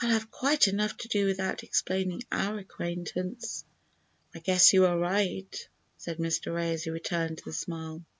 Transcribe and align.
"I'll 0.00 0.10
have 0.10 0.32
quite 0.32 0.66
enough 0.66 0.96
to 0.96 1.06
do 1.06 1.26
without 1.26 1.62
explaining 1.62 2.24
our 2.32 2.58
acquaintance." 2.58 3.64
"I 4.34 4.40
guess 4.40 4.72
you 4.72 4.84
are 4.84 4.98
right," 4.98 5.68
said 5.96 6.18
Mr. 6.18 6.52
Ray, 6.52 6.72
as 6.74 6.82
he 6.82 6.90
returned 6.90 7.40
the 7.44 7.52
smile. 7.52 8.04